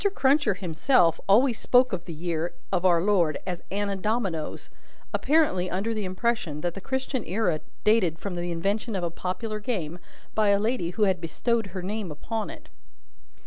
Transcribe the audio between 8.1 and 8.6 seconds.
from the